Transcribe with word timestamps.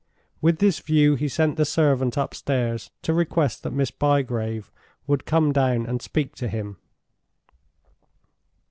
With 0.41 0.57
this 0.57 0.79
view 0.79 1.13
he 1.13 1.27
sent 1.27 1.57
the 1.57 1.63
servant 1.63 2.17
upstairs 2.17 2.89
to 3.03 3.13
request 3.13 3.61
that 3.61 3.69
Miss 3.69 3.91
Bygrave 3.91 4.71
would 5.05 5.27
come 5.27 5.51
down 5.51 5.85
and 5.85 6.01
speak 6.01 6.33
to 6.37 6.47
him. 6.47 6.77